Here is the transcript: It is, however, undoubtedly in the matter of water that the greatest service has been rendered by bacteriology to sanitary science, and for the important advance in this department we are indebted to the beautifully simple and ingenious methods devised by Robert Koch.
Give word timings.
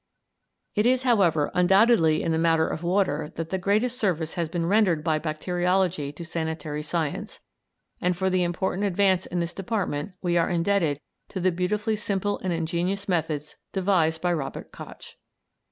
It 0.73 0.87
is, 0.87 1.03
however, 1.03 1.51
undoubtedly 1.53 2.23
in 2.23 2.31
the 2.31 2.39
matter 2.39 2.67
of 2.67 2.81
water 2.81 3.31
that 3.35 3.51
the 3.51 3.59
greatest 3.59 3.99
service 3.99 4.33
has 4.33 4.49
been 4.49 4.65
rendered 4.65 5.03
by 5.03 5.19
bacteriology 5.19 6.11
to 6.13 6.25
sanitary 6.25 6.81
science, 6.81 7.39
and 8.01 8.17
for 8.17 8.27
the 8.27 8.41
important 8.41 8.83
advance 8.83 9.27
in 9.27 9.39
this 9.41 9.53
department 9.53 10.13
we 10.19 10.39
are 10.39 10.49
indebted 10.49 10.99
to 11.29 11.39
the 11.39 11.51
beautifully 11.51 11.95
simple 11.95 12.39
and 12.39 12.51
ingenious 12.51 13.07
methods 13.07 13.57
devised 13.73 14.21
by 14.21 14.33
Robert 14.33 14.71
Koch. 14.71 15.17